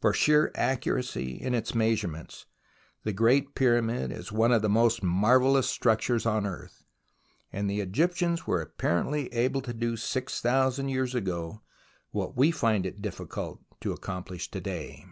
[0.00, 2.44] For sheer accuracy in its measurements,
[3.04, 6.82] the Great P3rramid is one of the most marvellous structures on earth,
[7.52, 11.30] and the Egyptians were apparently able to do six THE ROMANCE OF EXCAVATION 61 thousand
[11.30, 11.62] years ago
[12.10, 15.04] what we find it difficult to accompHsh to day.